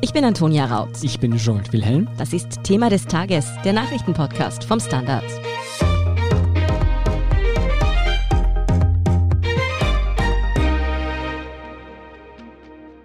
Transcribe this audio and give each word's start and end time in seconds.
Ich 0.00 0.12
bin 0.12 0.24
Antonia 0.24 0.66
Raut. 0.66 0.90
Ich 1.02 1.18
bin 1.18 1.36
Jolt 1.36 1.72
Wilhelm. 1.72 2.08
Das 2.18 2.32
ist 2.32 2.62
Thema 2.62 2.88
des 2.88 3.06
Tages, 3.06 3.46
der 3.64 3.72
Nachrichtenpodcast 3.72 4.62
vom 4.62 4.78
Standard. 4.78 5.24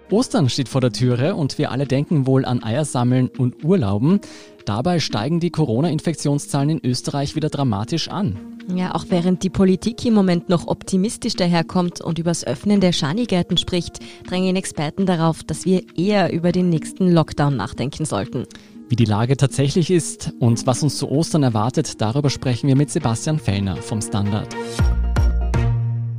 Ostern 0.08 0.48
steht 0.48 0.68
vor 0.68 0.80
der 0.80 0.92
Türe 0.92 1.34
und 1.34 1.58
wir 1.58 1.72
alle 1.72 1.86
denken 1.86 2.28
wohl 2.28 2.44
an 2.44 2.62
Eiersammeln 2.62 3.28
und 3.28 3.64
Urlauben. 3.64 4.20
Dabei 4.64 5.00
steigen 5.00 5.40
die 5.40 5.50
Corona-Infektionszahlen 5.50 6.70
in 6.70 6.88
Österreich 6.88 7.34
wieder 7.34 7.50
dramatisch 7.50 8.06
an. 8.06 8.53
Ja, 8.68 8.94
auch 8.94 9.06
während 9.08 9.42
die 9.42 9.50
Politik 9.50 10.04
im 10.04 10.14
Moment 10.14 10.48
noch 10.48 10.66
optimistisch 10.66 11.34
daherkommt 11.34 12.00
und 12.00 12.18
übers 12.18 12.44
Öffnen 12.44 12.80
der 12.80 12.92
Schanigärten 12.92 13.58
spricht, 13.58 13.98
drängen 14.26 14.56
Experten 14.56 15.06
darauf, 15.06 15.42
dass 15.42 15.64
wir 15.64 15.82
eher 15.96 16.32
über 16.32 16.50
den 16.50 16.70
nächsten 16.70 17.12
Lockdown 17.12 17.56
nachdenken 17.56 18.04
sollten. 18.04 18.46
Wie 18.88 18.96
die 18.96 19.04
Lage 19.04 19.36
tatsächlich 19.36 19.90
ist 19.90 20.32
und 20.40 20.66
was 20.66 20.82
uns 20.82 20.96
zu 20.96 21.10
Ostern 21.10 21.42
erwartet, 21.42 22.00
darüber 22.00 22.30
sprechen 22.30 22.68
wir 22.68 22.76
mit 22.76 22.90
Sebastian 22.90 23.38
Fellner 23.38 23.76
vom 23.76 24.00
Standard. 24.00 24.54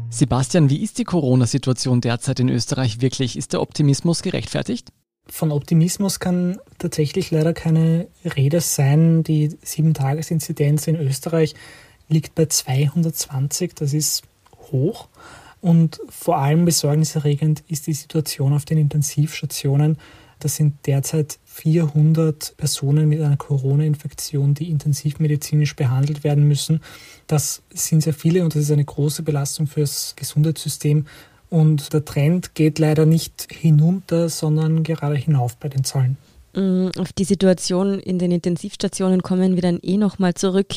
Sebastian, 0.10 0.70
wie 0.70 0.82
ist 0.82 0.98
die 0.98 1.04
Corona-Situation 1.04 2.00
derzeit 2.00 2.40
in 2.40 2.50
Österreich 2.50 3.02
wirklich? 3.02 3.38
Ist 3.38 3.54
der 3.54 3.62
Optimismus 3.62 4.22
gerechtfertigt? 4.22 4.90
Von 5.28 5.52
Optimismus 5.52 6.20
kann 6.20 6.60
tatsächlich 6.78 7.32
leider 7.32 7.54
keine 7.54 8.08
Rede 8.24 8.62
sein. 8.62 9.24
Die 9.24 9.58
Sieben-Tages-Inzidenz 9.62 10.88
in 10.88 10.96
Österreich 10.96 11.56
liegt 12.10 12.36
bei 12.36 12.46
220. 12.46 13.76
Das 13.76 13.94
ist 13.94 14.24
hoch. 14.72 15.08
Und 15.62 16.00
vor 16.10 16.38
allem 16.38 16.66
besorgniserregend 16.66 17.64
ist 17.68 17.88
die 17.88 17.94
Situation 17.94 18.54
auf 18.54 18.66
den 18.66 18.78
Intensivstationen. 18.78 19.98
Das 20.40 20.58
sind 20.58 20.86
derzeit 20.86 21.40
400 21.46 22.56
Personen 22.58 23.10
mit 23.10 23.22
einer 23.22 23.38
Corona-Infektion, 23.38 24.54
die 24.54 24.70
intensivmedizinisch 24.70 25.76
behandelt 25.76 26.24
werden 26.24 26.48
müssen. 26.48 26.82
Das 27.26 27.64
sind 27.74 28.04
sehr 28.04 28.14
viele 28.14 28.44
und 28.44 28.54
das 28.54 28.64
ist 28.64 28.72
eine 28.72 28.86
große 28.86 29.24
Belastung 29.24 29.66
für 29.66 29.80
das 29.80 30.14
Gesundheitssystem. 30.16 31.08
Und 31.50 31.94
der 31.94 32.06
Trend 32.06 32.54
geht 32.54 32.80
leider 32.80 33.06
nicht 33.06 33.48
hinunter, 33.52 34.30
sondern 34.30 34.84
gerade 34.84 35.16
hinauf 35.16 35.58
bei 35.58 35.70
den 35.70 35.84
Zahlen. 35.84 36.18
Mm, 36.56 36.88
auf 36.98 37.12
die 37.12 37.26
Situation 37.26 38.00
in 38.00 38.18
den 38.18 38.32
Intensivstationen 38.32 39.22
kommen 39.22 39.56
wir 39.56 39.62
dann 39.62 39.80
eh 39.82 39.98
nochmal 39.98 40.34
zurück. 40.36 40.76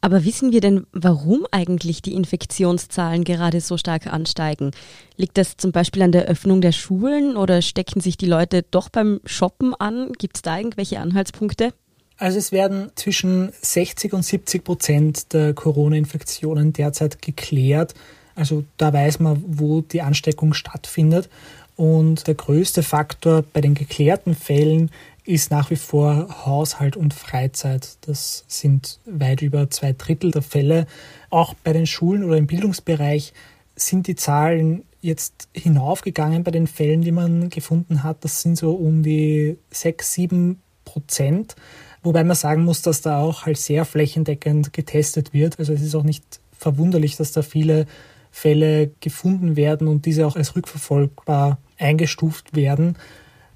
Aber 0.00 0.24
wissen 0.24 0.52
wir 0.52 0.60
denn, 0.60 0.86
warum 0.92 1.46
eigentlich 1.50 2.00
die 2.00 2.14
Infektionszahlen 2.14 3.24
gerade 3.24 3.60
so 3.60 3.76
stark 3.76 4.06
ansteigen? 4.06 4.70
Liegt 5.16 5.36
das 5.36 5.56
zum 5.56 5.72
Beispiel 5.72 6.02
an 6.02 6.12
der 6.12 6.24
Öffnung 6.24 6.60
der 6.60 6.72
Schulen 6.72 7.36
oder 7.36 7.60
stecken 7.60 8.00
sich 8.00 8.16
die 8.16 8.26
Leute 8.26 8.64
doch 8.70 8.88
beim 8.88 9.20
Shoppen 9.26 9.74
an? 9.74 10.12
Gibt 10.18 10.36
es 10.36 10.42
da 10.42 10.56
irgendwelche 10.56 10.98
Anhaltspunkte? 10.98 11.74
Also 12.16 12.38
es 12.38 12.50
werden 12.50 12.90
zwischen 12.96 13.52
60 13.60 14.12
und 14.12 14.24
70 14.24 14.64
Prozent 14.64 15.32
der 15.32 15.52
Corona-Infektionen 15.52 16.72
derzeit 16.72 17.22
geklärt. 17.22 17.94
Also 18.34 18.64
da 18.76 18.92
weiß 18.92 19.20
man, 19.20 19.44
wo 19.46 19.82
die 19.82 20.00
Ansteckung 20.02 20.54
stattfindet. 20.54 21.28
Und 21.76 22.26
der 22.26 22.34
größte 22.34 22.82
Faktor 22.82 23.42
bei 23.52 23.60
den 23.60 23.74
geklärten 23.74 24.34
Fällen 24.34 24.90
ist 25.28 25.50
nach 25.50 25.70
wie 25.70 25.76
vor 25.76 26.46
Haushalt 26.46 26.96
und 26.96 27.12
Freizeit. 27.12 27.98
Das 28.00 28.44
sind 28.48 28.98
weit 29.04 29.42
über 29.42 29.68
zwei 29.68 29.92
Drittel 29.92 30.30
der 30.30 30.40
Fälle. 30.40 30.86
Auch 31.28 31.52
bei 31.52 31.74
den 31.74 31.86
Schulen 31.86 32.24
oder 32.24 32.38
im 32.38 32.46
Bildungsbereich 32.46 33.34
sind 33.76 34.06
die 34.06 34.16
Zahlen 34.16 34.84
jetzt 35.02 35.48
hinaufgegangen 35.52 36.44
bei 36.44 36.50
den 36.50 36.66
Fällen, 36.66 37.02
die 37.02 37.12
man 37.12 37.50
gefunden 37.50 38.02
hat. 38.02 38.24
Das 38.24 38.40
sind 38.40 38.56
so 38.56 38.72
um 38.72 39.02
die 39.02 39.58
sechs, 39.70 40.14
sieben 40.14 40.62
Prozent. 40.86 41.56
Wobei 42.02 42.24
man 42.24 42.34
sagen 42.34 42.64
muss, 42.64 42.80
dass 42.80 43.02
da 43.02 43.20
auch 43.20 43.44
halt 43.44 43.58
sehr 43.58 43.84
flächendeckend 43.84 44.72
getestet 44.72 45.34
wird. 45.34 45.58
Also 45.58 45.74
es 45.74 45.82
ist 45.82 45.94
auch 45.94 46.04
nicht 46.04 46.40
verwunderlich, 46.56 47.16
dass 47.16 47.32
da 47.32 47.42
viele 47.42 47.86
Fälle 48.30 48.92
gefunden 49.00 49.56
werden 49.56 49.88
und 49.88 50.06
diese 50.06 50.26
auch 50.26 50.36
als 50.36 50.56
rückverfolgbar 50.56 51.58
eingestuft 51.76 52.56
werden. 52.56 52.96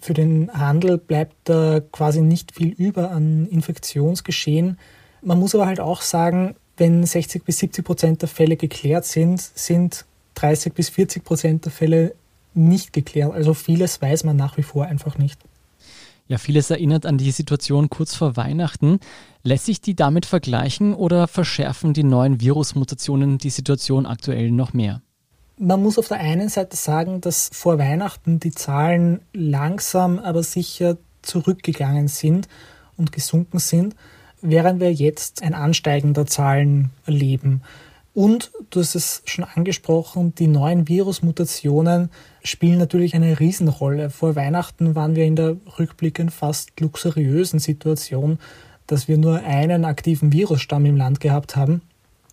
Für 0.03 0.15
den 0.15 0.53
Handel 0.53 0.99
bleibt 0.99 1.37
da 1.45 1.79
quasi 1.79 2.23
nicht 2.23 2.57
viel 2.57 2.71
über 2.71 3.13
an 3.13 3.47
Infektionsgeschehen. 3.47 4.77
Man 5.23 5.39
muss 5.39 5.55
aber 5.55 5.67
halt 5.67 5.79
auch 5.79 6.03
sagen, 6.03 6.57
wenn 6.77 7.07
60 7.07 7.45
bis 7.45 7.59
70 7.59 7.85
Prozent 7.85 8.21
der 8.21 8.29
Fälle 8.29 8.57
geklärt 8.57 9.05
sind, 9.05 9.41
sind 9.41 10.05
30 10.35 10.75
bis 10.75 10.89
40 10.89 11.23
Prozent 11.23 11.67
der 11.67 11.71
Fälle 11.71 12.17
nicht 12.53 12.93
geklärt. 12.93 13.33
Also 13.33 13.55
vieles 13.55 14.03
weiß 14.03 14.25
man 14.25 14.35
nach 14.35 14.57
wie 14.57 14.65
vor 14.65 14.87
einfach 14.87 15.19
nicht. 15.19 15.39
Ja, 16.27 16.39
vieles 16.39 16.69
erinnert 16.71 17.07
an 17.07 17.17
die 17.17 17.31
Situation 17.31 17.89
kurz 17.89 18.17
vor 18.17 18.37
Weihnachten. 18.37 18.99
Lässt 19.45 19.67
sich 19.67 19.81
die 19.81 19.95
damit 19.95 20.27
vergleichen 20.27 20.95
oder 20.95 21.29
verschärfen 21.29 21.95
die 21.95 22.03
neuen 22.03 22.41
Virusmutationen 22.41 23.39
die 23.39 23.51
Situation 23.51 24.05
aktuell 24.05 24.51
noch 24.51 24.73
mehr? 24.73 25.01
Man 25.59 25.83
muss 25.83 25.99
auf 25.99 26.09
der 26.09 26.19
einen 26.19 26.49
Seite 26.49 26.77
sagen, 26.77 27.21
dass 27.21 27.51
vor 27.53 27.79
Weihnachten 27.79 28.41
die 28.41 28.53
Zahlen 28.53 29.21
langsam, 29.33 30.19
aber 30.19 30.43
sicher 30.43 30.97
zurückgegangen 31.21 32.09
sind 32.09 32.49
und 32.97 33.13
gesunken 33.13 33.59
sind, 33.59 33.95
während 34.41 34.81
wir 34.81 34.93
jetzt 34.93 35.43
ein 35.43 35.55
Ansteigen 35.55 36.15
der 36.15 36.27
Zahlen 36.27 36.91
erleben. 37.07 37.63
Und 38.15 38.51
du 38.71 38.81
hast 38.81 38.95
es 38.95 39.23
schon 39.25 39.45
angesprochen, 39.45 40.35
die 40.35 40.47
neuen 40.47 40.87
Virusmutationen 40.89 42.11
spielen 42.45 42.79
natürlich 42.79 43.15
eine 43.15 43.41
Riesenrolle. 43.41 44.11
Vor 44.11 44.37
Weihnachten 44.37 44.95
waren 44.95 45.17
wir 45.17 45.25
in 45.25 45.37
der 45.37 45.57
rückblickend 45.79 46.33
fast 46.33 46.79
luxuriösen 46.79 47.59
Situation, 47.59 48.39
dass 48.87 49.09
wir 49.09 49.17
nur 49.17 49.43
einen 49.43 49.85
aktiven 49.87 50.33
Virusstamm 50.33 50.85
im 50.85 50.97
Land 50.97 51.21
gehabt 51.21 51.57
haben. 51.57 51.81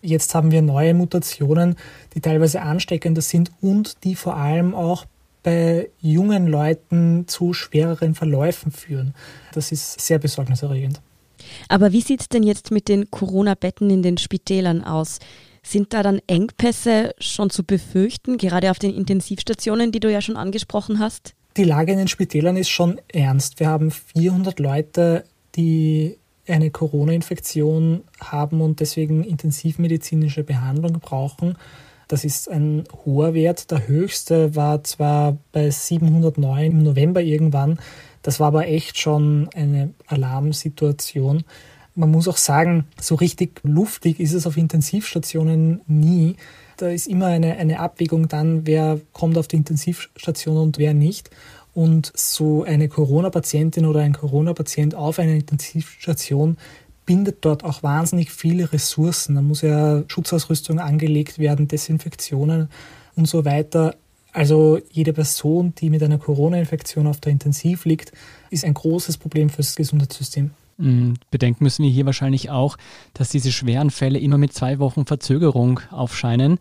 Jetzt 0.02 0.34
haben 0.34 0.50
wir 0.50 0.62
neue 0.62 0.94
Mutationen, 0.94 1.76
die 2.14 2.20
teilweise 2.20 2.62
ansteckender 2.62 3.22
sind 3.22 3.50
und 3.60 4.04
die 4.04 4.14
vor 4.14 4.36
allem 4.36 4.74
auch 4.74 5.04
bei 5.42 5.90
jungen 6.00 6.46
Leuten 6.46 7.26
zu 7.26 7.52
schwereren 7.52 8.14
Verläufen 8.14 8.72
führen. 8.72 9.14
Das 9.52 9.72
ist 9.72 10.00
sehr 10.00 10.18
besorgniserregend. 10.18 11.00
Aber 11.68 11.92
wie 11.92 12.02
sieht 12.02 12.20
es 12.20 12.28
denn 12.28 12.42
jetzt 12.42 12.70
mit 12.70 12.88
den 12.88 13.10
Corona-Betten 13.10 13.90
in 13.90 14.02
den 14.02 14.18
Spitälern 14.18 14.84
aus? 14.84 15.18
Sind 15.62 15.92
da 15.92 16.02
dann 16.02 16.20
Engpässe 16.26 17.14
schon 17.18 17.50
zu 17.50 17.64
befürchten, 17.64 18.38
gerade 18.38 18.70
auf 18.70 18.78
den 18.78 18.94
Intensivstationen, 18.94 19.92
die 19.92 20.00
du 20.00 20.10
ja 20.10 20.20
schon 20.20 20.36
angesprochen 20.36 20.98
hast? 20.98 21.34
Die 21.56 21.64
Lage 21.64 21.92
in 21.92 21.98
den 21.98 22.08
Spitälern 22.08 22.56
ist 22.56 22.70
schon 22.70 23.00
ernst. 23.08 23.60
Wir 23.60 23.68
haben 23.68 23.90
400 23.90 24.58
Leute, 24.58 25.24
die 25.56 26.16
eine 26.50 26.70
Corona-Infektion 26.70 28.02
haben 28.20 28.60
und 28.60 28.80
deswegen 28.80 29.24
intensivmedizinische 29.24 30.44
Behandlung 30.44 31.00
brauchen. 31.00 31.56
Das 32.08 32.24
ist 32.24 32.50
ein 32.50 32.84
hoher 33.04 33.34
Wert. 33.34 33.70
Der 33.70 33.86
höchste 33.86 34.56
war 34.56 34.82
zwar 34.82 35.38
bei 35.52 35.70
709 35.70 36.72
im 36.72 36.82
November 36.82 37.22
irgendwann, 37.22 37.78
das 38.22 38.40
war 38.40 38.48
aber 38.48 38.68
echt 38.68 38.98
schon 38.98 39.48
eine 39.54 39.94
Alarmsituation. 40.06 41.44
Man 41.94 42.10
muss 42.10 42.28
auch 42.28 42.36
sagen, 42.36 42.86
so 43.00 43.14
richtig 43.14 43.60
luftig 43.62 44.20
ist 44.20 44.34
es 44.34 44.46
auf 44.46 44.56
Intensivstationen 44.56 45.80
nie. 45.86 46.36
Da 46.76 46.88
ist 46.88 47.08
immer 47.08 47.26
eine, 47.26 47.56
eine 47.56 47.80
Abwägung 47.80 48.28
dann, 48.28 48.66
wer 48.66 49.00
kommt 49.12 49.36
auf 49.38 49.48
die 49.48 49.56
Intensivstation 49.56 50.56
und 50.56 50.78
wer 50.78 50.94
nicht. 50.94 51.30
Und 51.72 52.12
so 52.14 52.64
eine 52.64 52.88
Corona-Patientin 52.88 53.86
oder 53.86 54.00
ein 54.00 54.12
Corona-Patient 54.12 54.94
auf 54.94 55.18
einer 55.18 55.34
Intensivstation 55.34 56.56
bindet 57.06 57.44
dort 57.44 57.64
auch 57.64 57.82
wahnsinnig 57.82 58.30
viele 58.30 58.72
Ressourcen. 58.72 59.34
Da 59.34 59.42
muss 59.42 59.62
ja 59.62 60.02
Schutzausrüstung 60.08 60.78
angelegt 60.78 61.38
werden, 61.38 61.68
Desinfektionen 61.68 62.68
und 63.16 63.26
so 63.26 63.44
weiter. 63.44 63.96
Also 64.32 64.78
jede 64.90 65.12
Person, 65.12 65.74
die 65.76 65.90
mit 65.90 66.02
einer 66.02 66.18
Corona-Infektion 66.18 67.06
auf 67.06 67.20
der 67.20 67.32
Intensiv 67.32 67.84
liegt, 67.84 68.12
ist 68.50 68.64
ein 68.64 68.74
großes 68.74 69.16
Problem 69.16 69.50
fürs 69.50 69.74
Gesundheitssystem. 69.74 70.50
Mm, 70.78 71.14
bedenken 71.30 71.64
müssen 71.64 71.82
wir 71.82 71.90
hier 71.90 72.06
wahrscheinlich 72.06 72.50
auch, 72.50 72.76
dass 73.12 73.30
diese 73.30 73.52
schweren 73.52 73.90
Fälle 73.90 74.18
immer 74.18 74.38
mit 74.38 74.52
zwei 74.52 74.78
Wochen 74.78 75.04
Verzögerung 75.04 75.80
aufscheinen. 75.90 76.58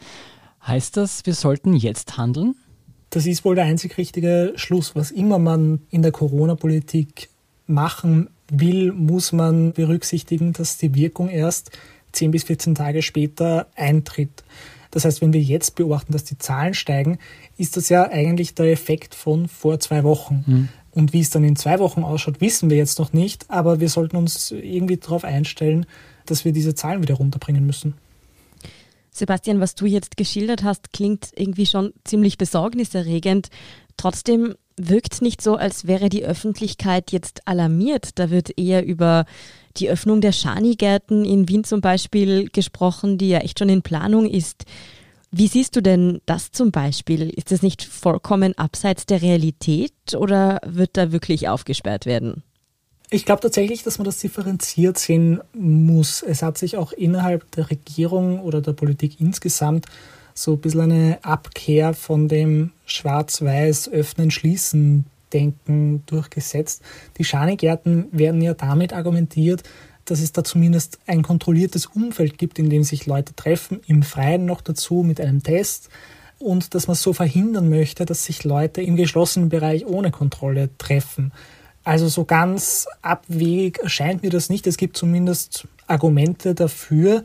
Heißt 0.65 0.97
das, 0.97 1.25
wir 1.25 1.35
sollten 1.35 1.73
jetzt 1.73 2.17
handeln? 2.17 2.55
Das 3.09 3.25
ist 3.25 3.43
wohl 3.43 3.55
der 3.55 3.65
einzig 3.65 3.97
richtige 3.97 4.53
Schluss. 4.55 4.95
Was 4.95 5.11
immer 5.11 5.39
man 5.39 5.81
in 5.89 6.01
der 6.01 6.11
Corona-Politik 6.11 7.29
machen 7.65 8.29
will, 8.51 8.91
muss 8.91 9.31
man 9.31 9.73
berücksichtigen, 9.73 10.53
dass 10.53 10.77
die 10.77 10.93
Wirkung 10.95 11.29
erst 11.29 11.71
10 12.11 12.31
bis 12.31 12.43
14 12.43 12.75
Tage 12.75 13.01
später 13.01 13.67
eintritt. 13.75 14.43
Das 14.91 15.05
heißt, 15.05 15.21
wenn 15.21 15.33
wir 15.33 15.41
jetzt 15.41 15.75
beobachten, 15.75 16.13
dass 16.13 16.23
die 16.23 16.37
Zahlen 16.37 16.73
steigen, 16.73 17.19
ist 17.57 17.77
das 17.77 17.89
ja 17.89 18.09
eigentlich 18.09 18.55
der 18.55 18.71
Effekt 18.71 19.13
von 19.13 19.47
vor 19.47 19.79
zwei 19.79 20.03
Wochen. 20.03 20.43
Mhm. 20.45 20.69
Und 20.91 21.13
wie 21.13 21.19
es 21.19 21.29
dann 21.29 21.43
in 21.43 21.55
zwei 21.55 21.79
Wochen 21.79 22.03
ausschaut, 22.03 22.41
wissen 22.41 22.69
wir 22.69 22.77
jetzt 22.77 22.97
noch 22.97 23.13
nicht, 23.13 23.45
aber 23.49 23.79
wir 23.79 23.89
sollten 23.89 24.17
uns 24.17 24.51
irgendwie 24.51 24.97
darauf 24.97 25.23
einstellen, 25.23 25.85
dass 26.25 26.45
wir 26.45 26.51
diese 26.51 26.73
Zahlen 26.73 27.03
wieder 27.03 27.15
runterbringen 27.15 27.65
müssen. 27.65 27.93
Sebastian, 29.19 29.59
was 29.59 29.75
du 29.75 29.85
jetzt 29.85 30.17
geschildert 30.17 30.63
hast, 30.63 30.93
klingt 30.93 31.29
irgendwie 31.35 31.65
schon 31.65 31.93
ziemlich 32.03 32.37
besorgniserregend. 32.37 33.49
Trotzdem 33.97 34.55
wirkt 34.77 35.21
nicht 35.21 35.41
so, 35.41 35.55
als 35.55 35.85
wäre 35.85 36.09
die 36.09 36.23
Öffentlichkeit 36.23 37.11
jetzt 37.11 37.47
alarmiert. 37.47 38.11
Da 38.15 38.29
wird 38.29 38.57
eher 38.57 38.85
über 38.85 39.25
die 39.77 39.89
Öffnung 39.89 40.21
der 40.21 40.31
Schanigärten 40.31 41.25
in 41.25 41.47
Wien 41.49 41.63
zum 41.63 41.81
Beispiel 41.81 42.49
gesprochen, 42.49 43.17
die 43.17 43.29
ja 43.29 43.39
echt 43.39 43.59
schon 43.59 43.69
in 43.69 43.81
Planung 43.81 44.25
ist. 44.27 44.65
Wie 45.31 45.47
siehst 45.47 45.75
du 45.75 45.81
denn 45.81 46.21
das 46.25 46.51
zum 46.51 46.71
Beispiel? 46.71 47.29
Ist 47.29 47.51
das 47.51 47.61
nicht 47.61 47.83
vollkommen 47.83 48.57
abseits 48.57 49.05
der 49.05 49.21
Realität 49.21 49.93
oder 50.17 50.59
wird 50.65 50.97
da 50.97 51.11
wirklich 51.11 51.47
aufgesperrt 51.47 52.07
werden? 52.07 52.43
Ich 53.11 53.25
glaube 53.25 53.41
tatsächlich, 53.41 53.81
dass 53.81 53.97
man 53.97 54.05
das 54.05 54.19
differenziert 54.19 54.99
sehen 54.99 55.41
muss. 55.53 56.21
Es 56.21 56.43
hat 56.43 56.59
sich 56.59 56.77
auch 56.77 56.91
innerhalb 56.91 57.49
der 57.51 57.71
Regierung 57.71 58.39
oder 58.39 58.61
der 58.61 58.73
Politik 58.73 59.19
insgesamt 59.19 59.87
so 60.35 60.53
ein 60.53 60.61
bisschen 60.61 60.81
eine 60.81 61.19
Abkehr 61.23 61.95
von 61.95 62.27
dem 62.27 62.71
Schwarz-Weiß 62.85 63.89
Öffnen, 63.89 64.29
Schließen 64.29 65.05
Denken 65.33 66.03
durchgesetzt. 66.05 66.83
Die 67.17 67.23
Schanigärten 67.23 68.07
werden 68.11 68.41
ja 68.41 68.53
damit 68.53 68.93
argumentiert, 68.93 69.63
dass 70.05 70.21
es 70.21 70.31
da 70.31 70.43
zumindest 70.43 70.99
ein 71.07 71.23
kontrolliertes 71.23 71.87
Umfeld 71.87 72.37
gibt, 72.37 72.59
in 72.59 72.69
dem 72.69 72.83
sich 72.83 73.07
Leute 73.07 73.35
treffen, 73.35 73.81
im 73.87 74.03
Freien 74.03 74.45
noch 74.45 74.61
dazu 74.61 75.03
mit 75.03 75.19
einem 75.19 75.41
Test 75.41 75.89
und 76.39 76.73
dass 76.73 76.87
man 76.87 76.95
so 76.95 77.13
verhindern 77.13 77.69
möchte, 77.69 78.05
dass 78.05 78.25
sich 78.25 78.43
Leute 78.43 78.81
im 78.81 78.95
geschlossenen 78.95 79.49
Bereich 79.49 79.85
ohne 79.85 80.11
Kontrolle 80.11 80.69
treffen. 80.77 81.31
Also 81.89 82.07
so 82.07 82.23
ganz 82.23 82.85
abwegig 83.01 83.79
erscheint 83.79 84.21
mir 84.21 84.29
das 84.29 84.51
nicht. 84.51 84.67
Es 84.67 84.77
gibt 84.77 84.95
zumindest 84.95 85.67
Argumente 85.87 86.53
dafür. 86.53 87.23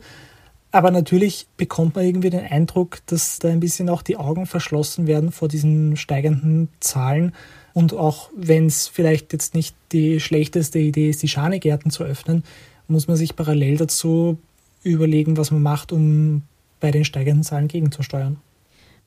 Aber 0.71 0.89
natürlich 0.89 1.45
bekommt 1.55 1.93
man 1.95 2.03
irgendwie 2.03 2.31
den 2.31 2.47
Eindruck, 2.47 2.97
dass 3.05 3.37
da 3.37 3.49
ein 3.49 3.59
bisschen 3.59 3.89
auch 3.89 4.01
die 4.01 4.17
Augen 4.17 4.47
verschlossen 4.47 5.05
werden 5.05 5.31
vor 5.31 5.49
diesen 5.49 5.97
steigenden 5.97 6.69
Zahlen. 6.79 7.35
Und 7.75 7.93
auch 7.93 8.31
wenn 8.35 8.65
es 8.65 8.87
vielleicht 8.87 9.33
jetzt 9.33 9.53
nicht 9.53 9.75
die 9.91 10.19
schlechteste 10.19 10.79
Idee 10.79 11.11
ist, 11.11 11.21
die 11.21 11.27
Schanigärten 11.27 11.91
zu 11.91 12.03
öffnen, 12.03 12.43
muss 12.87 13.07
man 13.07 13.17
sich 13.17 13.35
parallel 13.35 13.77
dazu 13.77 14.39
überlegen, 14.81 15.37
was 15.37 15.51
man 15.51 15.61
macht, 15.61 15.91
um 15.91 16.41
bei 16.79 16.89
den 16.89 17.05
steigenden 17.05 17.43
Zahlen 17.43 17.67
gegenzusteuern. 17.67 18.37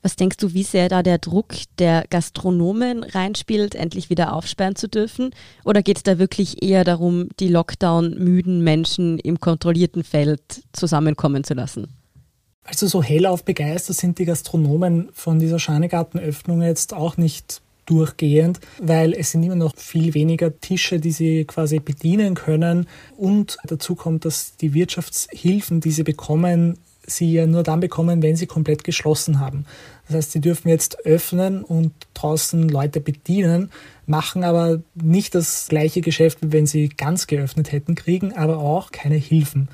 Was 0.01 0.15
denkst 0.15 0.37
du, 0.37 0.53
wie 0.53 0.63
sehr 0.63 0.87
da 0.87 1.03
der 1.03 1.17
Druck 1.17 1.53
der 1.77 2.05
Gastronomen 2.09 3.03
reinspielt, 3.03 3.75
endlich 3.75 4.09
wieder 4.09 4.33
aufsperren 4.33 4.75
zu 4.75 4.87
dürfen? 4.87 5.31
Oder 5.65 5.83
geht 5.83 5.97
es 5.97 6.03
da 6.03 6.17
wirklich 6.19 6.63
eher 6.63 6.85
darum, 6.85 7.27
die 7.39 7.49
Lockdown-müden 7.49 8.63
Menschen 8.63 9.19
im 9.19 9.41
kontrollierten 9.41 10.05
Feld 10.05 10.63
zusammenkommen 10.71 11.43
zu 11.43 11.53
lassen? 11.53 11.87
Also 12.63 12.87
so 12.87 13.03
hellauf 13.03 13.43
begeistert 13.43 13.97
sind 13.97 14.19
die 14.19 14.25
Gastronomen 14.25 15.09
von 15.11 15.39
dieser 15.39 15.59
Schanigartenöffnung 15.59 16.61
jetzt 16.61 16.93
auch 16.93 17.17
nicht 17.17 17.61
durchgehend, 17.89 18.59
weil 18.79 19.13
es 19.13 19.31
sind 19.31 19.43
immer 19.43 19.55
noch 19.55 19.75
viel 19.75 20.13
weniger 20.13 20.59
Tische, 20.59 20.99
die 20.99 21.11
sie 21.11 21.45
quasi 21.45 21.79
bedienen 21.79 22.35
können. 22.35 22.87
Und 23.17 23.57
dazu 23.65 23.95
kommt, 23.95 24.25
dass 24.25 24.55
die 24.57 24.73
Wirtschaftshilfen, 24.73 25.81
die 25.81 25.91
sie 25.91 26.03
bekommen, 26.03 26.77
sie 27.09 27.33
ja 27.33 27.45
nur 27.45 27.63
dann 27.63 27.79
bekommen, 27.79 28.21
wenn 28.21 28.35
sie 28.35 28.47
komplett 28.47 28.83
geschlossen 28.83 29.39
haben. 29.39 29.65
Das 30.07 30.15
heißt, 30.15 30.31
sie 30.31 30.41
dürfen 30.41 30.69
jetzt 30.69 31.05
öffnen 31.05 31.63
und 31.63 31.91
draußen 32.13 32.67
Leute 32.69 32.99
bedienen, 33.01 33.71
machen 34.05 34.43
aber 34.43 34.81
nicht 34.95 35.35
das 35.35 35.67
gleiche 35.67 36.01
Geschäft, 36.01 36.39
wie 36.41 36.51
wenn 36.51 36.65
sie 36.65 36.89
ganz 36.89 37.27
geöffnet 37.27 37.71
hätten, 37.71 37.95
kriegen 37.95 38.33
aber 38.33 38.57
auch 38.57 38.91
keine 38.91 39.15
Hilfen. 39.15 39.69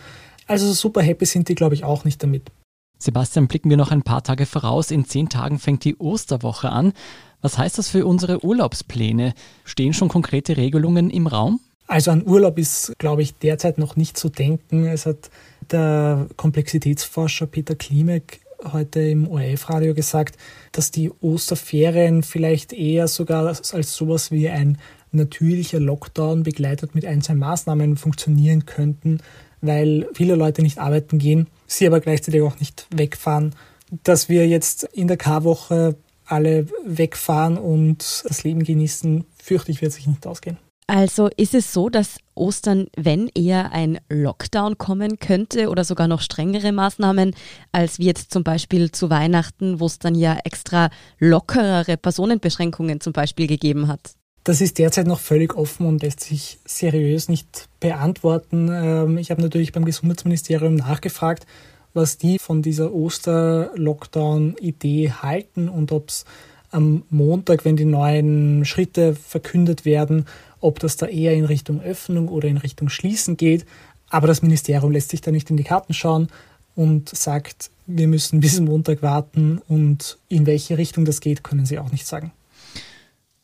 Also 0.47 0.71
super 0.73 1.01
happy 1.01 1.25
sind 1.25 1.49
die, 1.49 1.55
glaube 1.55 1.75
ich, 1.75 1.83
auch 1.83 2.05
nicht 2.05 2.21
damit. 2.21 2.51
Sebastian, 2.97 3.47
blicken 3.47 3.69
wir 3.69 3.77
noch 3.77 3.91
ein 3.91 4.03
paar 4.03 4.23
Tage 4.23 4.45
voraus. 4.45 4.91
In 4.91 5.05
zehn 5.05 5.29
Tagen 5.29 5.59
fängt 5.59 5.83
die 5.83 5.97
Osterwoche 5.97 6.69
an. 6.69 6.93
Was 7.41 7.57
heißt 7.57 7.77
das 7.77 7.89
für 7.89 8.05
unsere 8.05 8.43
Urlaubspläne? 8.43 9.33
Stehen 9.63 9.93
schon 9.93 10.09
konkrete 10.09 10.57
Regelungen 10.57 11.09
im 11.09 11.27
Raum? 11.27 11.59
Also 11.87 12.11
an 12.11 12.25
Urlaub 12.25 12.57
ist, 12.57 12.93
glaube 12.97 13.21
ich, 13.21 13.35
derzeit 13.35 13.77
noch 13.77 13.95
nicht 13.95 14.17
zu 14.17 14.29
denken. 14.29 14.85
Es 14.85 15.05
hat 15.05 15.29
der 15.71 16.27
Komplexitätsforscher 16.37 17.47
Peter 17.47 17.75
Klimek 17.75 18.41
heute 18.71 19.01
im 19.01 19.27
ORF-Radio 19.27 19.93
gesagt, 19.93 20.37
dass 20.71 20.91
die 20.91 21.11
Osterferien 21.21 22.23
vielleicht 22.23 22.73
eher 22.73 23.07
sogar 23.07 23.45
als 23.47 23.95
sowas 23.95 24.31
wie 24.31 24.49
ein 24.49 24.77
natürlicher 25.11 25.79
Lockdown 25.79 26.43
begleitet 26.43 26.95
mit 26.95 27.05
einzelnen 27.05 27.39
Maßnahmen 27.39 27.97
funktionieren 27.97 28.65
könnten, 28.65 29.19
weil 29.61 30.07
viele 30.13 30.35
Leute 30.35 30.61
nicht 30.61 30.77
arbeiten 30.77 31.17
gehen, 31.17 31.47
sie 31.67 31.87
aber 31.87 31.99
gleichzeitig 31.99 32.41
auch 32.41 32.59
nicht 32.59 32.87
wegfahren. 32.93 33.55
Dass 34.03 34.29
wir 34.29 34.47
jetzt 34.47 34.83
in 34.93 35.07
der 35.07 35.17
Karwoche 35.17 35.95
alle 36.25 36.67
wegfahren 36.85 37.57
und 37.57 38.23
das 38.27 38.43
Leben 38.43 38.63
genießen, 38.63 39.25
fürchte 39.37 39.71
ich, 39.71 39.81
wird 39.81 39.93
sich 39.93 40.07
nicht 40.07 40.25
ausgehen. 40.25 40.57
Also 40.87 41.29
ist 41.35 41.55
es 41.55 41.73
so, 41.73 41.89
dass 41.89 42.19
Ostern, 42.35 42.85
wenn 42.95 43.27
eher 43.33 43.71
ein 43.71 43.97
Lockdown 44.09 44.77
kommen 44.77 45.17
könnte 45.17 45.69
oder 45.69 45.83
sogar 45.83 46.07
noch 46.07 46.21
strengere 46.21 46.71
Maßnahmen, 46.71 47.33
als 47.71 47.97
wie 47.97 48.05
jetzt 48.05 48.31
zum 48.31 48.43
Beispiel 48.43 48.91
zu 48.91 49.09
Weihnachten, 49.09 49.79
wo 49.79 49.87
es 49.87 49.97
dann 49.97 50.13
ja 50.13 50.37
extra 50.43 50.91
lockerere 51.17 51.97
Personenbeschränkungen 51.97 53.01
zum 53.01 53.13
Beispiel 53.13 53.47
gegeben 53.47 53.87
hat? 53.87 54.13
Das 54.43 54.61
ist 54.61 54.77
derzeit 54.77 55.07
noch 55.07 55.19
völlig 55.19 55.55
offen 55.55 55.87
und 55.87 56.03
lässt 56.03 56.19
sich 56.19 56.59
seriös 56.65 57.29
nicht 57.29 57.67
beantworten. 57.79 58.69
Ähm, 58.71 59.17
ich 59.17 59.31
habe 59.31 59.41
natürlich 59.41 59.71
beim 59.71 59.85
Gesundheitsministerium 59.85 60.75
nachgefragt, 60.75 61.47
was 61.95 62.19
die 62.19 62.37
von 62.37 62.61
dieser 62.61 62.93
Oster-Lockdown-Idee 62.93 65.13
halten 65.13 65.67
und 65.67 65.91
ob 65.91 66.09
es 66.09 66.25
am 66.75 67.03
Montag, 67.09 67.63
wenn 67.63 67.77
die 67.77 67.85
neuen 67.85 68.65
Schritte 68.65 69.15
verkündet 69.15 69.85
werden, 69.85 70.25
ob 70.59 70.79
das 70.79 70.97
da 70.97 71.05
eher 71.05 71.33
in 71.33 71.45
Richtung 71.45 71.81
Öffnung 71.81 72.27
oder 72.27 72.49
in 72.49 72.57
Richtung 72.57 72.89
Schließen 72.89 73.37
geht. 73.37 73.65
Aber 74.09 74.27
das 74.27 74.41
Ministerium 74.41 74.91
lässt 74.91 75.09
sich 75.09 75.21
da 75.21 75.31
nicht 75.31 75.49
in 75.49 75.57
die 75.57 75.63
Karten 75.63 75.93
schauen 75.93 76.27
und 76.75 77.09
sagt, 77.09 77.71
wir 77.87 78.07
müssen 78.07 78.41
bis 78.41 78.59
Montag 78.59 79.01
warten 79.01 79.61
und 79.67 80.17
in 80.27 80.45
welche 80.45 80.77
Richtung 80.77 81.05
das 81.05 81.21
geht, 81.21 81.43
können 81.43 81.65
sie 81.65 81.79
auch 81.79 81.91
nicht 81.91 82.05
sagen. 82.05 82.31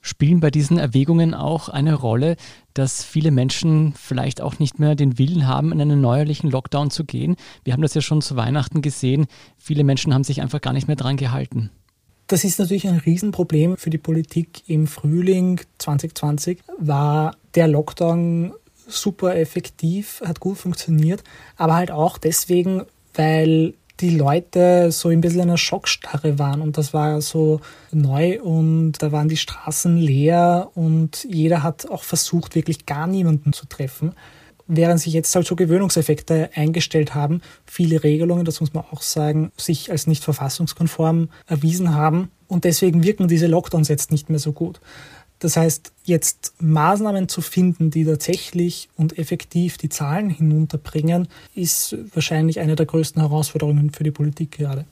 Spielen 0.01 0.39
bei 0.39 0.49
diesen 0.49 0.79
Erwägungen 0.79 1.35
auch 1.35 1.69
eine 1.69 1.93
Rolle, 1.93 2.35
dass 2.73 3.03
viele 3.03 3.29
Menschen 3.29 3.93
vielleicht 3.93 4.41
auch 4.41 4.57
nicht 4.57 4.79
mehr 4.79 4.95
den 4.95 5.19
Willen 5.19 5.47
haben, 5.47 5.71
in 5.71 5.79
einen 5.79 6.01
neuerlichen 6.01 6.49
Lockdown 6.49 6.89
zu 6.89 7.05
gehen? 7.05 7.35
Wir 7.63 7.73
haben 7.73 7.83
das 7.83 7.93
ja 7.93 8.01
schon 8.01 8.21
zu 8.21 8.35
Weihnachten 8.35 8.81
gesehen. 8.81 9.27
Viele 9.57 9.83
Menschen 9.83 10.13
haben 10.13 10.23
sich 10.23 10.41
einfach 10.41 10.59
gar 10.59 10.73
nicht 10.73 10.87
mehr 10.87 10.95
dran 10.95 11.17
gehalten. 11.17 11.69
Das 12.31 12.45
ist 12.45 12.59
natürlich 12.59 12.87
ein 12.87 12.99
Riesenproblem 12.99 13.75
für 13.75 13.89
die 13.89 13.97
Politik. 13.97 14.63
Im 14.67 14.87
Frühling 14.87 15.59
2020 15.79 16.59
war 16.77 17.35
der 17.55 17.67
Lockdown 17.67 18.53
super 18.88 19.35
effektiv, 19.35 20.21
hat 20.25 20.39
gut 20.39 20.57
funktioniert, 20.57 21.25
aber 21.57 21.75
halt 21.75 21.91
auch 21.91 22.17
deswegen, 22.17 22.83
weil 23.15 23.73
die 24.00 24.11
Leute 24.11 24.93
so 24.93 25.09
ein 25.09 25.19
bisschen 25.19 25.41
in 25.41 25.50
einer 25.50 25.57
Schockstarre 25.57 26.39
waren 26.39 26.61
und 26.61 26.77
das 26.77 26.93
war 26.93 27.19
so 27.19 27.59
neu 27.91 28.41
und 28.41 28.93
da 28.93 29.11
waren 29.11 29.27
die 29.27 29.35
Straßen 29.35 29.97
leer 29.97 30.69
und 30.73 31.27
jeder 31.29 31.63
hat 31.63 31.91
auch 31.91 32.05
versucht, 32.05 32.55
wirklich 32.55 32.85
gar 32.85 33.07
niemanden 33.07 33.51
zu 33.51 33.65
treffen 33.65 34.13
während 34.73 35.01
sich 35.01 35.13
jetzt 35.13 35.35
halt 35.35 35.45
so 35.45 35.55
Gewöhnungseffekte 35.55 36.49
eingestellt 36.55 37.13
haben, 37.13 37.41
viele 37.65 38.03
Regelungen, 38.03 38.45
das 38.45 38.61
muss 38.61 38.73
man 38.73 38.85
auch 38.91 39.01
sagen, 39.01 39.51
sich 39.57 39.91
als 39.91 40.07
nicht 40.07 40.23
verfassungskonform 40.23 41.29
erwiesen 41.45 41.93
haben. 41.93 42.31
Und 42.47 42.63
deswegen 42.63 43.03
wirken 43.03 43.27
diese 43.27 43.47
Lockdowns 43.47 43.89
jetzt 43.89 44.11
nicht 44.11 44.29
mehr 44.29 44.39
so 44.39 44.53
gut. 44.53 44.79
Das 45.39 45.57
heißt, 45.57 45.91
jetzt 46.05 46.53
Maßnahmen 46.59 47.27
zu 47.27 47.41
finden, 47.41 47.89
die 47.89 48.05
tatsächlich 48.05 48.89
und 48.95 49.17
effektiv 49.17 49.77
die 49.77 49.89
Zahlen 49.89 50.29
hinunterbringen, 50.29 51.27
ist 51.55 51.97
wahrscheinlich 52.13 52.59
eine 52.59 52.75
der 52.75 52.85
größten 52.85 53.21
Herausforderungen 53.21 53.91
für 53.91 54.03
die 54.03 54.11
Politik 54.11 54.51
gerade. 54.51 54.85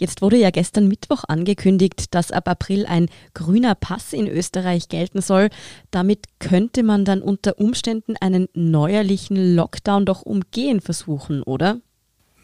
Jetzt 0.00 0.22
wurde 0.22 0.38
ja 0.38 0.48
gestern 0.48 0.88
Mittwoch 0.88 1.24
angekündigt, 1.28 2.14
dass 2.14 2.32
ab 2.32 2.48
April 2.48 2.86
ein 2.86 3.10
grüner 3.34 3.74
Pass 3.74 4.14
in 4.14 4.28
Österreich 4.28 4.88
gelten 4.88 5.20
soll. 5.20 5.50
Damit 5.90 6.20
könnte 6.38 6.82
man 6.82 7.04
dann 7.04 7.20
unter 7.20 7.60
Umständen 7.60 8.16
einen 8.18 8.48
neuerlichen 8.54 9.54
Lockdown 9.54 10.06
doch 10.06 10.22
umgehen 10.22 10.80
versuchen, 10.80 11.42
oder? 11.42 11.80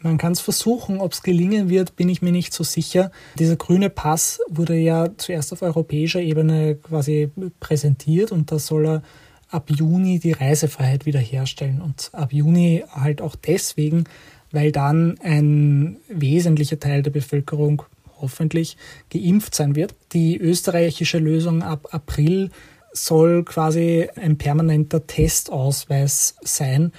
Man 0.01 0.19
kann 0.19 0.33
es 0.33 0.39
versuchen, 0.39 1.01
ob 1.01 1.13
es 1.13 1.23
gelingen 1.23 1.67
wird, 1.69 1.95
bin 1.95 2.09
ich 2.09 2.21
mir 2.21 2.31
nicht 2.31 2.53
so 2.53 2.63
sicher. 2.63 3.11
Dieser 3.39 3.55
grüne 3.55 3.89
Pass 3.89 4.39
wurde 4.47 4.75
ja 4.75 5.09
zuerst 5.17 5.51
auf 5.51 5.63
europäischer 5.63 6.21
Ebene 6.21 6.75
quasi 6.75 7.31
präsentiert 7.59 8.31
und 8.31 8.51
da 8.51 8.59
soll 8.59 8.85
er 8.85 9.01
ab 9.49 9.71
Juni 9.71 10.19
die 10.19 10.33
Reisefreiheit 10.33 11.07
wiederherstellen. 11.07 11.81
Und 11.81 12.09
ab 12.13 12.33
Juni 12.33 12.83
halt 12.91 13.21
auch 13.21 13.35
deswegen, 13.35 14.03
weil 14.51 14.71
dann 14.71 15.17
ein 15.21 15.97
wesentlicher 16.07 16.79
Teil 16.79 17.03
der 17.03 17.11
Bevölkerung 17.11 17.83
hoffentlich 18.19 18.77
geimpft 19.09 19.55
sein 19.55 19.75
wird. 19.75 19.95
Die 20.13 20.37
österreichische 20.37 21.19
Lösung 21.19 21.61
ab 21.61 21.89
April 21.91 22.49
soll 22.93 23.43
quasi 23.43 24.07
ein 24.15 24.37
permanenter 24.37 25.05
Testausweis 25.05 26.35
sein. 26.41 26.91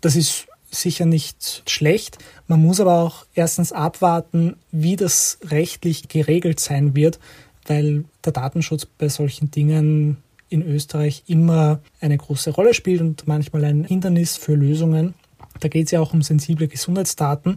Das 0.00 0.16
ist 0.16 0.46
sicher 0.70 1.06
nicht 1.06 1.62
schlecht. 1.68 2.18
Man 2.48 2.60
muss 2.60 2.80
aber 2.80 3.00
auch 3.00 3.26
erstens 3.34 3.72
abwarten, 3.72 4.56
wie 4.72 4.96
das 4.96 5.38
rechtlich 5.44 6.08
geregelt 6.08 6.60
sein 6.60 6.96
wird, 6.96 7.20
weil 7.66 8.04
der 8.24 8.32
Datenschutz 8.32 8.86
bei 8.86 9.08
solchen 9.08 9.50
Dingen 9.50 10.18
in 10.48 10.62
Österreich 10.62 11.24
immer 11.26 11.80
eine 12.00 12.16
große 12.16 12.50
Rolle 12.50 12.74
spielt 12.74 13.00
und 13.00 13.26
manchmal 13.26 13.64
ein 13.64 13.84
Hindernis 13.84 14.36
für 14.36 14.54
Lösungen. 14.54 15.14
Da 15.60 15.68
geht 15.68 15.86
es 15.86 15.90
ja 15.92 16.00
auch 16.00 16.12
um 16.12 16.22
sensible 16.22 16.68
Gesundheitsdaten. 16.68 17.56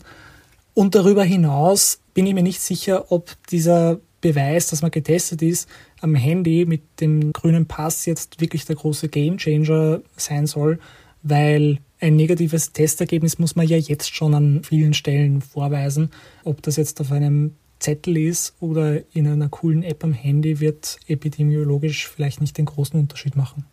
Und 0.74 0.96
darüber 0.96 1.24
hinaus 1.24 2.00
bin 2.13 2.25
ich 2.25 2.34
mir 2.34 2.44
nicht 2.44 2.62
sicher, 2.62 3.12
ob 3.12 3.36
dieser 3.50 4.00
Beweis, 4.22 4.68
dass 4.68 4.82
man 4.82 4.92
getestet 4.92 5.42
ist, 5.42 5.70
am 6.01 6.16
Handy 6.16 6.66
mit 6.66 6.82
dem 7.01 7.34
grünen 7.34 7.66
Pass 7.66 8.06
jetzt 8.06 8.42
wirklich 8.42 8.66
der 8.66 8.75
große 8.75 9.10
Gamechanger 9.10 10.01
sein 10.16 10.48
soll, 10.48 10.80
weil 11.24 11.80
ein 12.00 12.16
negatives 12.16 12.74
Testergebnis 12.74 13.39
muss 13.39 13.56
man 13.56 13.68
ja 13.68 13.77
jetzt 13.77 14.13
schon 14.13 14.34
an 14.34 14.63
vielen 14.63 14.94
Stellen 14.94 15.42
vorweisen. 15.42 16.12
Ob 16.44 16.62
das 16.62 16.75
jetzt 16.75 17.01
auf 17.01 17.12
einem 17.12 17.56
Zettel 17.80 18.18
ist 18.18 18.56
oder 18.60 19.01
in 19.16 19.27
einer 19.27 19.50
coolen 19.50 19.84
App 19.84 20.04
am 20.04 20.13
Handy, 20.13 20.60
wird 20.60 21.00
epidemiologisch 21.08 22.08
vielleicht 22.08 22.42
nicht 22.42 22.58
den 22.58 22.66
großen 22.66 23.00
Unterschied 23.00 23.36
machen. 23.36 23.66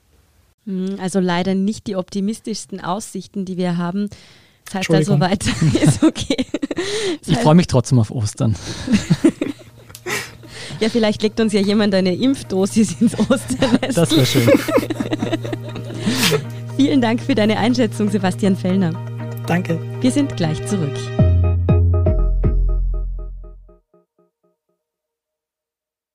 Hm, 0.67 0.97
also 0.99 1.21
leider 1.21 1.55
nicht 1.55 1.87
die 1.87 1.97
optimistischsten 1.97 2.81
Aussichten, 2.81 3.45
die 3.45 3.57
wir 3.57 3.77
haben. 3.77 4.09
Das 4.65 4.75
heißt 4.75 4.91
also 4.91 5.21
weiter 5.21 5.51
ist 5.83 6.03
okay. 6.03 6.47
Das 7.21 7.29
ich 7.29 7.39
freue 7.39 7.55
mich 7.55 7.67
trotzdem 7.67 7.99
auf 7.99 8.11
Ostern. 8.11 8.57
ja, 10.81 10.89
vielleicht 10.89 11.23
legt 11.23 11.39
uns 11.41 11.53
ja 11.53 11.61
jemand 11.61 11.95
eine 11.95 12.15
Impfdosis 12.15 13.01
ins 13.01 13.19
Osternest. 13.19 13.97
Das 13.97 14.11
wäre 14.11 14.27
schön. 14.27 14.49
Vielen 16.77 17.01
Dank 17.01 17.21
für 17.21 17.35
deine 17.35 17.59
Einschätzung, 17.59 18.11
Sebastian 18.11 18.57
Fellner. 18.57 18.93
Danke. 19.47 19.79
Wir 20.01 20.11
sind 20.11 20.37
gleich 20.37 20.67
zurück. 20.67 20.97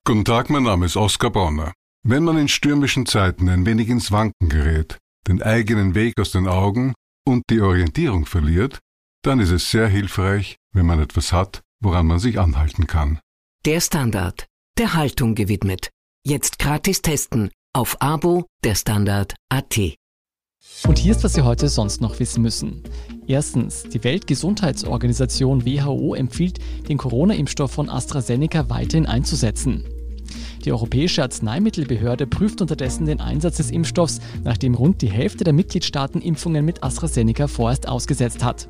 Guten 0.06 0.26
Tag, 0.26 0.50
mein 0.50 0.64
Name 0.64 0.88
ist 0.88 0.98
Oskar 0.98 1.30
Bonner. 1.30 1.74
Wenn 2.04 2.24
man 2.24 2.38
in 2.38 2.48
stürmischen 2.48 3.06
Zeiten 3.06 3.50
ein 3.50 3.66
wenig 3.66 3.90
ins 3.90 4.12
Wanken 4.12 4.48
gerät, 4.48 4.98
den 5.28 5.42
eigenen 5.42 5.96
Weg 5.96 6.20
aus 6.20 6.32
den 6.32 6.48
Augen 6.48 6.94
und 7.28 7.44
die 7.50 7.60
Orientierung 7.60 8.26
verliert, 8.26 8.80
dann 9.22 9.40
ist 9.40 9.52
es 9.52 9.70
sehr 9.70 9.88
hilfreich, 9.88 10.56
wenn 10.74 10.86
man 10.86 11.02
etwas 11.02 11.34
hat, 11.34 11.62
woran 11.82 12.08
man 12.08 12.20
sich 12.20 12.40
anhalten 12.40 12.88
kann. 12.88 13.20
Der 13.66 13.82
Standard, 13.82 14.48
der 14.78 14.94
Haltung 14.94 15.36
gewidmet. 15.36 15.90
Jetzt 16.26 16.58
gratis 16.60 17.02
testen 17.02 17.52
auf 17.74 18.02
Abo 18.02 18.46
der 18.64 18.76
Standard 18.76 19.36
AT. 19.50 19.78
Und 20.88 20.98
hier 20.98 21.12
ist, 21.12 21.24
was 21.24 21.34
Sie 21.34 21.42
heute 21.42 21.68
sonst 21.68 22.00
noch 22.00 22.20
wissen 22.20 22.42
müssen. 22.42 22.84
Erstens, 23.28 23.84
die 23.84 24.04
Weltgesundheitsorganisation 24.04 25.66
WHO 25.66 26.16
empfiehlt, 26.16 26.60
den 26.88 26.98
Corona-Impfstoff 26.98 27.72
von 27.72 27.90
AstraZeneca 27.90 28.70
weiterhin 28.70 29.06
einzusetzen. 29.06 29.86
Die 30.66 30.72
Europäische 30.72 31.24
Arzneimittelbehörde 31.24 32.28
prüft 32.28 32.62
unterdessen 32.62 33.06
den 33.06 33.22
Einsatz 33.22 33.58
des 33.58 33.72
Impfstoffs, 33.72 34.20
nachdem 34.44 34.76
rund 34.76 35.02
die 35.02 35.10
Hälfte 35.10 35.44
der 35.44 35.54
Mitgliedstaaten 35.54 36.22
Impfungen 36.22 36.66
mit 36.66 36.84
AstraZeneca 36.84 37.48
vorerst 37.48 37.88
ausgesetzt 37.88 38.44
hat. 38.44 38.68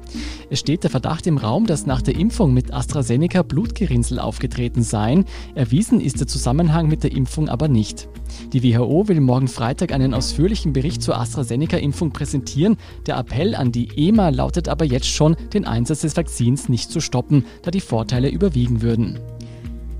Es 0.50 0.60
steht 0.60 0.84
der 0.84 0.92
Verdacht 0.92 1.26
im 1.28 1.38
Raum, 1.38 1.66
dass 1.66 1.86
nach 1.86 2.02
der 2.02 2.16
Impfung 2.16 2.54
mit 2.54 2.74
AstraZeneca 2.74 3.42
Blutgerinnsel 3.42 4.20
aufgetreten 4.20 4.84
seien. 4.84 5.26
Erwiesen 5.56 6.00
ist 6.00 6.20
der 6.20 6.28
Zusammenhang 6.28 6.88
mit 6.88 7.04
der 7.04 7.12
Impfung 7.12 7.50
aber 7.50 7.68
nicht. 7.68 8.08
Die 8.54 8.64
WHO 8.64 9.08
will 9.08 9.20
morgen 9.20 9.48
Freitag 9.48 9.92
einen 9.92 10.14
ausführlichen 10.14 10.74
Bericht 10.74 11.02
zur 11.02 11.20
AstraZeneca-Impfung 11.20 12.12
präsentieren. 12.12 12.78
Der 13.08 13.18
Appell 13.18 13.56
an 13.56 13.72
die 13.72 13.90
EMA 13.96 14.30
lautet 14.30 14.70
aber 14.70 14.86
jetzt 14.86 15.08
schon, 15.08 15.36
den 15.54 15.66
Einsatz 15.66 16.02
des 16.02 16.16
Vakzins 16.16 16.70
nicht 16.70 16.92
zu 16.92 17.00
stoppen, 17.00 17.46
da 17.64 17.72
die 17.72 17.82
Vorteile 17.82 18.30
überwiegen 18.30 18.82
würden. 18.82 19.20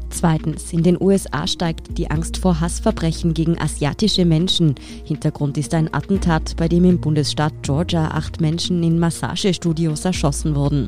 Zweitens, 0.10 0.74
in 0.74 0.84
den 0.84 0.98
USA 1.00 1.46
steigt 1.48 1.98
die 1.98 2.10
Angst 2.10 2.38
vor 2.38 2.60
Hassverbrechen 2.60 3.34
gegen 3.34 3.60
asiatische 3.60 4.26
Menschen. 4.26 4.76
Hintergrund 5.06 5.58
ist 5.58 5.74
ein 5.74 5.94
Attentat, 5.94 6.56
bei 6.58 6.68
dem 6.68 6.84
im 6.86 7.00
Bundesstaat 7.00 7.54
Georgia 7.62 8.10
acht 8.10 8.42
Menschen 8.42 8.84
in 8.84 9.00
Massagestudios 9.00 10.06
erschossen 10.06 10.56
wurden. 10.56 10.88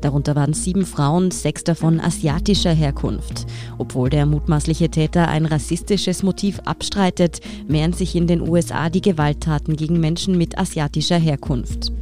Darunter 0.00 0.34
waren 0.34 0.54
sieben 0.54 0.86
Frauen, 0.86 1.30
sechs 1.30 1.64
davon 1.64 2.00
asiatischer 2.00 2.72
Herkunft. 2.72 3.46
Obwohl 3.78 4.10
der 4.10 4.26
mutmaßliche 4.26 4.88
Täter 4.88 5.28
ein 5.28 5.46
rassistisches 5.46 6.22
Motiv 6.22 6.60
abstreitet, 6.64 7.40
mehren 7.68 7.92
sich 7.92 8.16
in 8.16 8.26
den 8.26 8.40
USA 8.40 8.88
die 8.88 9.02
Gewalttaten 9.02 9.76
gegen 9.76 10.00
Menschen 10.00 10.38
mit 10.38 10.58
asiatischer 10.58 11.18
Herkunft. 11.18 11.92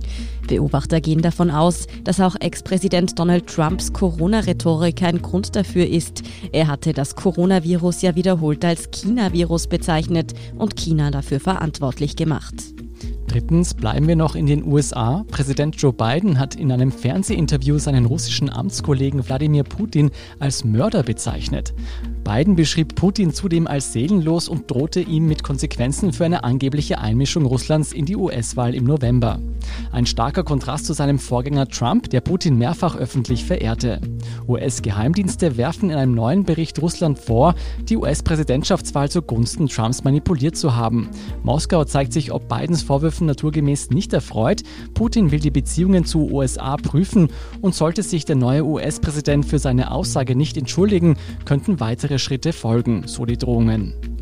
Beobachter 0.48 1.00
gehen 1.00 1.22
davon 1.22 1.50
aus, 1.50 1.86
dass 2.04 2.20
auch 2.20 2.34
Ex-Präsident 2.40 3.18
Donald 3.18 3.46
Trumps 3.46 3.92
Corona-Rhetorik 3.92 5.02
ein 5.02 5.22
Grund 5.22 5.54
dafür 5.54 5.86
ist. 5.86 6.22
Er 6.52 6.68
hatte 6.68 6.92
das 6.92 7.14
Coronavirus 7.14 8.02
ja 8.02 8.14
wiederholt 8.14 8.64
als 8.64 8.90
China-Virus 8.90 9.66
bezeichnet 9.66 10.32
und 10.56 10.76
China 10.76 11.10
dafür 11.10 11.38
verantwortlich 11.38 12.16
gemacht. 12.16 12.77
Drittens 13.28 13.74
bleiben 13.74 14.08
wir 14.08 14.16
noch 14.16 14.34
in 14.34 14.46
den 14.46 14.64
USA. 14.64 15.22
Präsident 15.30 15.76
Joe 15.76 15.92
Biden 15.92 16.38
hat 16.38 16.54
in 16.54 16.72
einem 16.72 16.90
Fernsehinterview 16.90 17.78
seinen 17.78 18.06
russischen 18.06 18.48
Amtskollegen 18.48 19.28
Wladimir 19.28 19.64
Putin 19.64 20.10
als 20.38 20.64
Mörder 20.64 21.02
bezeichnet. 21.02 21.74
Biden 22.28 22.56
beschrieb 22.56 22.94
Putin 22.94 23.32
zudem 23.32 23.66
als 23.66 23.94
seelenlos 23.94 24.50
und 24.50 24.70
drohte 24.70 25.00
ihm 25.00 25.26
mit 25.26 25.42
Konsequenzen 25.42 26.12
für 26.12 26.26
eine 26.26 26.44
angebliche 26.44 26.98
Einmischung 26.98 27.46
Russlands 27.46 27.94
in 27.94 28.04
die 28.04 28.16
US-Wahl 28.16 28.74
im 28.74 28.84
November. 28.84 29.40
Ein 29.92 30.04
starker 30.04 30.44
Kontrast 30.44 30.84
zu 30.84 30.92
seinem 30.92 31.18
Vorgänger 31.18 31.68
Trump, 31.68 32.10
der 32.10 32.20
Putin 32.20 32.58
mehrfach 32.58 32.96
öffentlich 32.96 33.46
verehrte. 33.46 34.02
US-Geheimdienste 34.46 35.56
werfen 35.56 35.88
in 35.88 35.96
einem 35.96 36.14
neuen 36.14 36.44
Bericht 36.44 36.82
Russland 36.82 37.18
vor, 37.18 37.54
die 37.88 37.96
US-Präsidentschaftswahl 37.96 39.10
zugunsten 39.10 39.66
Trumps 39.66 40.04
manipuliert 40.04 40.56
zu 40.56 40.76
haben. 40.76 41.08
Moskau 41.42 41.84
zeigt 41.84 42.12
sich 42.12 42.30
ob 42.30 42.46
Bidens 42.46 42.82
Vorwürfen 42.82 43.26
naturgemäß 43.26 43.88
nicht 43.88 44.12
erfreut. 44.12 44.64
Putin 44.92 45.30
will 45.30 45.40
die 45.40 45.50
Beziehungen 45.50 46.04
zu 46.04 46.30
USA 46.30 46.76
prüfen 46.76 47.30
und 47.62 47.74
sollte 47.74 48.02
sich 48.02 48.26
der 48.26 48.36
neue 48.36 48.66
US-Präsident 48.66 49.46
für 49.46 49.58
seine 49.58 49.90
Aussage 49.92 50.36
nicht 50.36 50.58
entschuldigen, 50.58 51.16
könnten 51.46 51.80
weitere 51.80 52.17
Schritte 52.18 52.52
folgen, 52.52 53.06
so 53.06 53.24
die 53.24 53.36
Drohungen. 53.36 54.17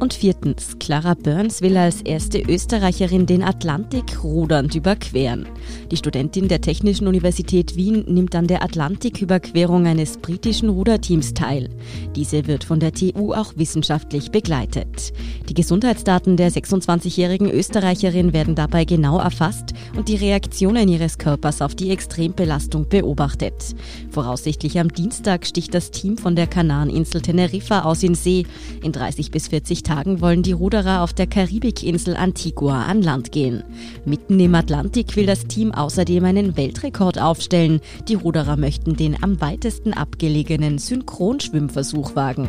Und 0.00 0.12
viertens, 0.12 0.76
Clara 0.80 1.14
Burns 1.14 1.62
will 1.62 1.76
als 1.76 2.02
erste 2.02 2.40
Österreicherin 2.40 3.26
den 3.26 3.42
Atlantik 3.42 4.24
rudernd 4.24 4.74
überqueren. 4.74 5.46
Die 5.90 5.96
Studentin 5.96 6.48
der 6.48 6.60
Technischen 6.60 7.06
Universität 7.06 7.76
Wien 7.76 8.04
nimmt 8.08 8.34
an 8.34 8.48
der 8.48 8.62
Atlantiküberquerung 8.64 9.86
eines 9.86 10.18
britischen 10.18 10.68
Ruderteams 10.68 11.34
teil. 11.34 11.70
Diese 12.16 12.46
wird 12.46 12.64
von 12.64 12.80
der 12.80 12.92
TU 12.92 13.32
auch 13.32 13.52
wissenschaftlich 13.56 14.32
begleitet. 14.32 15.12
Die 15.48 15.54
Gesundheitsdaten 15.54 16.36
der 16.36 16.50
26-jährigen 16.50 17.48
Österreicherin 17.50 18.32
werden 18.32 18.56
dabei 18.56 18.84
genau 18.84 19.18
erfasst 19.18 19.74
und 19.96 20.08
die 20.08 20.16
Reaktionen 20.16 20.88
ihres 20.88 21.18
Körpers 21.18 21.62
auf 21.62 21.74
die 21.74 21.90
Extrembelastung 21.90 22.88
beobachtet. 22.88 23.54
Voraussichtlich 24.10 24.80
am 24.80 24.88
Dienstag 24.88 25.46
sticht 25.46 25.72
das 25.72 25.92
Team 25.92 26.18
von 26.18 26.34
der 26.34 26.48
Kanareninsel 26.48 27.20
Teneriffa 27.20 27.82
aus 27.82 28.02
in 28.02 28.16
See. 28.16 28.44
In 28.82 28.92
30 28.92 29.30
bis 29.30 29.48
40 29.48 29.83
Tagen 29.84 30.20
wollen 30.20 30.42
die 30.42 30.52
Ruderer 30.52 31.02
auf 31.02 31.12
der 31.12 31.28
Karibikinsel 31.28 32.16
Antigua 32.16 32.84
an 32.86 33.02
Land 33.02 33.30
gehen. 33.30 33.62
Mitten 34.04 34.40
im 34.40 34.54
Atlantik 34.56 35.14
will 35.14 35.26
das 35.26 35.46
Team 35.46 35.72
außerdem 35.72 36.24
einen 36.24 36.56
Weltrekord 36.56 37.20
aufstellen. 37.20 37.80
Die 38.08 38.14
Ruderer 38.14 38.56
möchten 38.56 38.96
den 38.96 39.22
am 39.22 39.40
weitesten 39.40 39.92
abgelegenen 39.92 40.78
Synchronschwimmversuch 40.78 42.16
wagen. 42.16 42.48